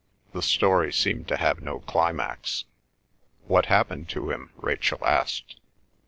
[0.33, 2.65] The story seemed to have no climax.
[3.45, 5.57] "What happened to him?" Rachel asked.